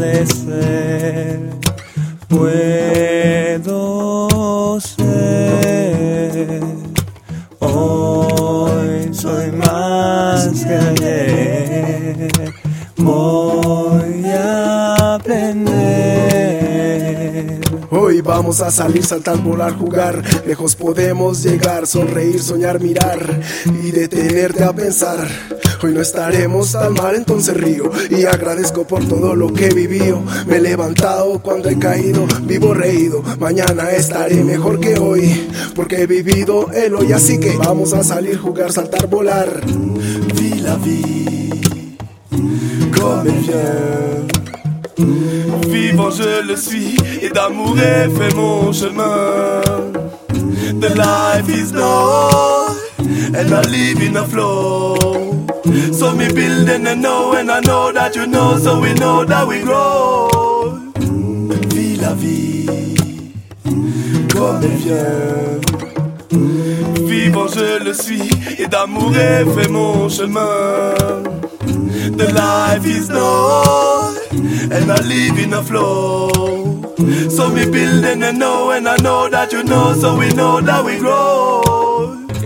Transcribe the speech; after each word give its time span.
atardecer 0.00 1.50
puedo 2.28 3.68
ser. 4.80 6.60
Hoy 7.58 9.12
soy 9.12 9.52
más 9.52 10.48
que 10.64 10.74
ayer. 10.74 12.30
Voy 12.96 14.24
a 14.26 15.14
aprender. 15.14 15.70
Hoy 17.90 18.20
vamos 18.22 18.60
a 18.60 18.70
salir, 18.70 19.04
saltar, 19.04 19.36
volar, 19.38 19.76
jugar. 19.76 20.22
Lejos 20.46 20.76
podemos 20.76 21.42
llegar, 21.42 21.86
sonreír, 21.86 22.42
soñar, 22.42 22.80
mirar 22.80 23.40
y 23.82 23.90
detenerte 23.90 24.64
a 24.64 24.72
pensar. 24.72 25.28
Hoy 25.82 25.94
no 25.94 26.02
estaremos 26.02 26.72
tan 26.72 26.92
mal, 26.92 27.14
entonces 27.14 27.56
río 27.56 27.90
y 28.10 28.26
agradezco 28.26 28.86
por 28.86 29.02
todo 29.08 29.34
lo 29.34 29.50
que 29.52 29.66
he 29.66 29.74
vivido. 29.74 30.22
Me 30.46 30.56
he 30.56 30.60
levantado 30.60 31.40
cuando 31.40 31.70
he 31.70 31.78
caído, 31.78 32.26
vivo 32.42 32.74
reído. 32.74 33.22
Mañana 33.38 33.90
estaré 33.90 34.44
mejor 34.44 34.78
que 34.78 34.98
hoy, 34.98 35.48
porque 35.74 36.02
he 36.02 36.06
vivido 36.06 36.70
el 36.72 36.94
hoy. 36.94 37.12
Así 37.12 37.40
que 37.40 37.56
vamos 37.56 37.94
a 37.94 38.04
salir, 38.04 38.38
jugar, 38.38 38.72
saltar, 38.72 39.06
volar. 39.08 39.48
Vis 40.34 40.60
la 40.60 40.76
vie 40.76 41.50
comme 42.92 43.28
elle 43.28 43.40
vient. 43.40 44.20
Vivant, 45.68 46.10
je 46.10 46.46
le 46.46 46.56
suis, 46.56 46.96
et 47.22 47.30
d'amour 47.30 47.78
est 47.78 48.10
fait 48.10 48.34
mon 48.34 48.70
chemin. 48.72 49.62
The 50.80 50.94
life 50.94 51.48
is 51.48 51.72
low, 51.72 52.68
and 52.98 53.52
I 53.52 53.62
live 53.62 54.02
in 54.02 54.16
a 54.16 54.24
flow. 54.26 55.39
So 55.92 56.14
me 56.14 56.28
building 56.32 56.86
and 56.86 57.02
know, 57.02 57.34
and 57.34 57.50
I 57.50 57.60
know 57.60 57.92
that 57.92 58.16
you 58.16 58.26
know, 58.26 58.56
so 58.58 58.80
we 58.80 58.94
know 58.94 59.24
that 59.24 59.46
we 59.46 59.60
grow. 59.60 60.90
Vis 61.74 62.00
la 62.00 62.14
vie 62.14 62.66
comme 64.32 64.62
elle 64.62 64.78
vient. 64.78 65.60
Vivant, 67.06 67.48
je 67.48 67.84
le 67.84 67.92
suis, 67.92 68.30
et 68.58 68.66
d'amour 68.66 69.14
est 69.16 69.44
fait 69.44 69.68
mon 69.68 70.08
chemin. 70.08 70.94
The 72.16 72.32
life 72.32 72.86
is 72.86 73.10
low, 73.10 74.14
and 74.70 74.90
I 74.90 75.00
live 75.02 75.38
in 75.38 75.52
a 75.52 75.62
flow. 75.62 76.30
So 77.28 77.48
me 77.50 77.66
building 77.66 78.22
and 78.22 78.38
know, 78.38 78.70
and 78.70 78.88
I 78.88 78.96
know 78.96 79.28
that 79.28 79.52
you 79.52 79.62
know, 79.62 79.92
so 79.94 80.16
we 80.16 80.32
know 80.32 80.60
that 80.60 80.84
we 80.84 80.98
grow. 80.98 81.69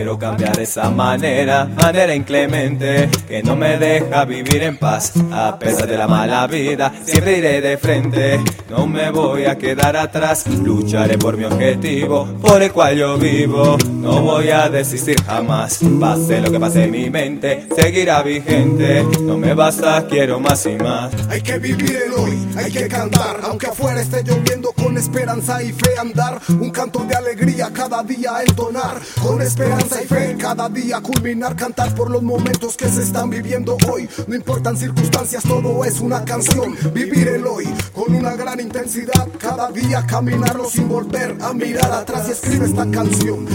Quiero 0.00 0.18
cambiar 0.18 0.58
esa 0.58 0.90
manera, 0.90 1.66
manera 1.66 2.14
inclemente, 2.14 3.10
que 3.28 3.42
no 3.42 3.54
me 3.54 3.76
deja 3.76 4.24
vivir 4.24 4.62
en 4.62 4.78
paz. 4.78 5.12
A 5.30 5.58
pesar 5.58 5.86
de 5.86 5.98
la 5.98 6.08
mala 6.08 6.46
vida, 6.46 6.90
siempre 7.04 7.36
iré 7.36 7.60
de 7.60 7.76
frente, 7.76 8.40
no 8.70 8.86
me 8.86 9.10
voy 9.10 9.44
a 9.44 9.58
quedar 9.58 9.98
atrás. 9.98 10.46
Lucharé 10.46 11.18
por 11.18 11.36
mi 11.36 11.44
objetivo, 11.44 12.26
por 12.40 12.62
el 12.62 12.72
cual 12.72 12.96
yo 12.96 13.18
vivo. 13.18 13.76
No 14.00 14.22
voy 14.22 14.48
a 14.48 14.70
desistir 14.70 15.22
jamás, 15.22 15.78
pase 16.00 16.40
lo 16.40 16.50
que 16.50 16.58
pase 16.58 16.86
mi 16.86 17.10
mente, 17.10 17.68
seguirá 17.76 18.22
vigente. 18.22 19.04
No 19.20 19.36
me 19.36 19.52
basta, 19.52 20.06
quiero 20.08 20.40
más 20.40 20.64
y 20.64 20.76
más. 20.76 21.12
Hay 21.28 21.42
que 21.42 21.58
vivir 21.58 21.98
el 22.06 22.12
hoy, 22.14 22.48
hay 22.56 22.72
que 22.72 22.88
cantar, 22.88 23.40
aunque 23.42 23.66
afuera 23.66 24.00
esté 24.00 24.22
lloviendo 24.24 24.72
con 24.72 24.96
esperanza 24.96 25.62
y 25.62 25.72
fe 25.72 25.98
andar, 25.98 26.40
un 26.48 26.70
canto 26.70 27.00
de 27.00 27.14
alegría 27.14 27.70
cada 27.74 28.02
día 28.02 28.40
entonar, 28.46 28.98
con 29.22 29.42
esperanza 29.42 30.02
y 30.02 30.06
fe 30.06 30.34
cada 30.38 30.70
día 30.70 31.02
culminar, 31.02 31.54
cantar 31.54 31.94
por 31.94 32.10
los 32.10 32.22
momentos 32.22 32.78
que 32.78 32.88
se 32.88 33.02
están 33.02 33.28
viviendo 33.28 33.76
hoy, 33.86 34.08
no 34.26 34.34
importan 34.34 34.78
circunstancias, 34.78 35.42
todo 35.42 35.84
es 35.84 36.00
una 36.00 36.24
canción, 36.24 36.74
vivir 36.94 37.28
el 37.28 37.46
hoy 37.46 37.68
con 37.92 38.14
una 38.14 38.34
gran 38.34 38.60
intensidad, 38.60 39.28
cada 39.38 39.70
día 39.70 40.06
caminarlo 40.06 40.64
sin 40.64 40.88
volver 40.88 41.36
a 41.42 41.52
mirar 41.52 41.92
atrás. 41.92 42.28
Y 42.28 42.32
escribe 42.32 42.64
esta 42.64 42.90
canción 42.90 43.46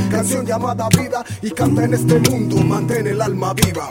llamada 0.44 0.88
vida 0.90 1.23
y 1.41 1.51
canta 1.51 1.85
en 1.85 1.94
este 1.94 2.19
mundo, 2.19 2.57
mantén 2.57 3.07
el 3.07 3.22
alma 3.22 3.53
viva. 3.53 3.90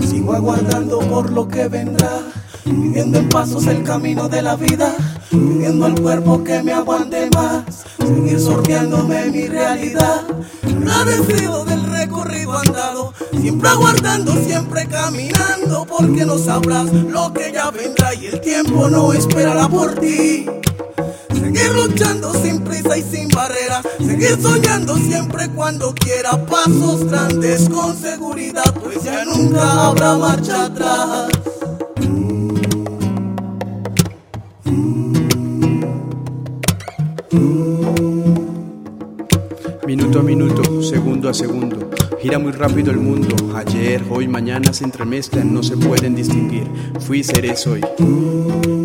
Sigo 0.00 0.32
aguardando 0.34 1.00
por 1.00 1.30
lo 1.30 1.46
que 1.48 1.68
vendrá, 1.68 2.20
viviendo 2.64 3.18
en 3.18 3.28
pasos 3.28 3.66
el 3.66 3.82
camino 3.82 4.28
de 4.28 4.42
la 4.42 4.56
vida, 4.56 4.94
pidiendo 5.30 5.86
al 5.86 6.00
cuerpo 6.00 6.42
que 6.42 6.62
me 6.62 6.72
aguante 6.72 7.28
más, 7.30 7.64
seguir 7.98 8.40
sorteándome 8.40 9.26
mi 9.26 9.46
realidad, 9.46 10.22
agradecido 10.62 11.64
del 11.64 11.84
recorrido 11.84 12.58
andado, 12.58 13.12
siempre 13.40 13.68
aguardando, 13.68 14.32
siempre 14.44 14.86
caminando, 14.86 15.86
porque 15.86 16.24
no 16.24 16.38
sabrás 16.38 16.92
lo 16.92 17.32
que 17.32 17.52
ya 17.52 17.70
vendrá 17.70 18.14
y 18.14 18.26
el 18.26 18.40
tiempo 18.40 18.88
no 18.88 19.12
esperará 19.12 19.68
por 19.68 19.94
ti. 19.96 20.46
Seguir 21.32 21.74
luchando 21.74 22.32
sin 22.42 22.64
prisa 22.64 22.96
y 22.96 23.02
sin 23.02 23.28
barrera. 23.28 23.82
Seguir 23.98 24.40
soñando 24.40 24.96
siempre 24.96 25.48
cuando 25.50 25.94
quiera. 25.94 26.44
Pasos 26.46 27.04
grandes 27.04 27.68
con 27.68 27.96
seguridad, 27.96 28.74
pues 28.82 29.04
ya 29.04 29.24
nunca 29.24 29.86
habrá 29.86 30.16
marcha 30.16 30.64
atrás. 30.64 31.28
Ooh. 37.34 37.73
Minuto 40.14 40.28
a 40.28 40.62
minuto, 40.62 40.82
segundo 40.82 41.28
a 41.28 41.34
segundo, 41.34 41.90
gira 42.20 42.38
muy 42.38 42.52
rápido 42.52 42.92
el 42.92 42.98
mundo. 42.98 43.34
Ayer, 43.56 44.00
hoy, 44.08 44.28
mañana 44.28 44.72
se 44.72 44.84
entremezclan, 44.84 45.52
no 45.52 45.60
se 45.60 45.76
pueden 45.76 46.14
distinguir. 46.14 46.70
Fui, 47.00 47.24
seré, 47.24 47.56
soy. 47.56 47.80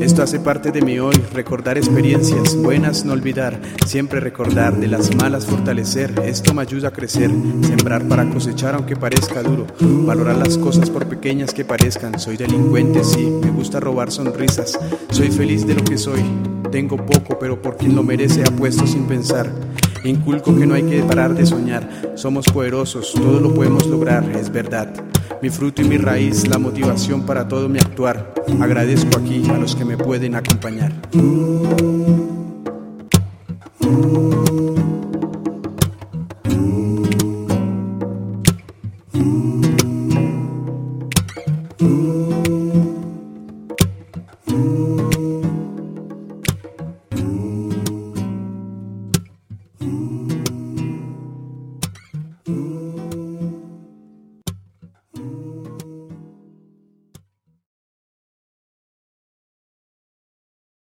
Esto 0.02 0.24
hace 0.24 0.40
parte 0.40 0.72
de 0.72 0.82
mi 0.82 0.98
hoy, 0.98 1.14
recordar 1.32 1.78
experiencias 1.78 2.56
buenas, 2.56 3.06
no 3.06 3.14
olvidar, 3.14 3.62
siempre 3.86 4.20
recordar, 4.20 4.80
de 4.80 4.88
las 4.88 5.16
malas 5.18 5.46
fortalecer. 5.46 6.20
Esto 6.26 6.56
me 6.56 6.64
ayuda 6.64 6.88
a 6.88 6.94
crecer, 6.94 7.30
sembrar 7.62 8.08
para 8.08 8.28
cosechar 8.28 8.74
aunque 8.74 8.96
parezca 8.96 9.44
duro, 9.44 9.68
valorar 9.80 10.38
las 10.38 10.58
cosas 10.58 10.90
por 10.90 11.06
pequeñas 11.06 11.54
que 11.54 11.64
parezcan. 11.64 12.20
Soy 12.20 12.38
delincuente, 12.38 13.04
sí, 13.04 13.30
me 13.30 13.52
gusta 13.52 13.80
robar 13.80 14.12
sonrisas, 14.12 14.80
soy 15.12 15.30
feliz 15.30 15.68
de 15.68 15.76
lo 15.76 15.84
que 15.84 16.00
soy. 16.00 16.24
Tengo 16.72 16.98
poco, 16.98 17.38
pero 17.38 17.62
por 17.62 17.78
quien 17.78 17.96
lo 17.96 18.02
merece 18.02 18.42
apuesto 18.42 18.88
sin 18.88 19.06
pensar. 19.06 19.69
Inculco 20.04 20.56
que 20.56 20.66
no 20.66 20.76
hay 20.76 20.84
que 20.84 21.02
parar 21.04 21.34
de 21.34 21.46
soñar. 21.46 22.14
Somos 22.16 22.46
poderosos, 22.46 23.14
todo 23.14 23.40
lo 23.40 23.54
podemos 23.54 23.86
lograr, 23.88 24.24
es 24.36 24.52
verdad. 24.52 24.94
Mi 25.42 25.50
fruto 25.50 25.82
y 25.82 25.86
mi 25.86 25.98
raíz, 25.98 26.48
la 26.48 26.58
motivación 26.58 27.26
para 27.26 27.48
todo 27.48 27.70
mi 27.70 27.80
actuar. 27.80 28.34
Agradezco 28.60 29.20
aquí 29.20 29.44
a 29.50 29.58
los 29.58 29.76
que 29.76 29.86
me 29.86 29.98
pueden 29.98 30.36
acompañar. 30.36 30.92